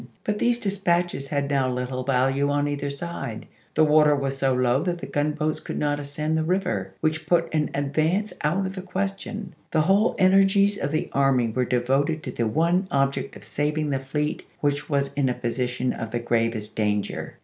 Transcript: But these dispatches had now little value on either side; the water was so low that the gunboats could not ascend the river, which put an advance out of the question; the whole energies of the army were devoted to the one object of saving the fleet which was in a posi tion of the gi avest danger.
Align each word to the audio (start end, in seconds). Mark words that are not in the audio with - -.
But 0.23 0.39
these 0.39 0.59
dispatches 0.59 1.27
had 1.27 1.47
now 1.51 1.71
little 1.71 2.03
value 2.03 2.49
on 2.49 2.67
either 2.67 2.89
side; 2.89 3.45
the 3.75 3.83
water 3.83 4.15
was 4.15 4.35
so 4.35 4.51
low 4.51 4.81
that 4.81 4.97
the 4.97 5.05
gunboats 5.05 5.59
could 5.59 5.77
not 5.77 5.99
ascend 5.99 6.35
the 6.35 6.43
river, 6.43 6.95
which 7.01 7.27
put 7.27 7.53
an 7.53 7.69
advance 7.75 8.33
out 8.43 8.65
of 8.65 8.73
the 8.73 8.81
question; 8.81 9.53
the 9.69 9.81
whole 9.81 10.15
energies 10.17 10.79
of 10.79 10.91
the 10.91 11.09
army 11.13 11.49
were 11.49 11.65
devoted 11.65 12.23
to 12.23 12.31
the 12.31 12.47
one 12.47 12.87
object 12.89 13.35
of 13.35 13.43
saving 13.43 13.91
the 13.91 13.99
fleet 13.99 14.41
which 14.59 14.89
was 14.89 15.13
in 15.13 15.29
a 15.29 15.35
posi 15.35 15.69
tion 15.69 15.93
of 15.93 16.09
the 16.09 16.19
gi 16.19 16.49
avest 16.49 16.73
danger. 16.73 17.35